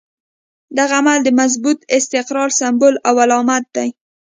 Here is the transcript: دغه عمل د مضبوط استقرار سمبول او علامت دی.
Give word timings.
دغه 0.77 0.93
عمل 1.01 1.19
د 1.23 1.29
مضبوط 1.39 1.79
استقرار 1.97 2.49
سمبول 2.59 2.95
او 3.07 3.13
علامت 3.23 3.63
دی. 3.75 3.89